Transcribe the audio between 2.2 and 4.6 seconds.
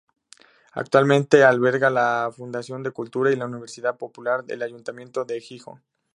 Fundación de Cultura y la Universidad Popular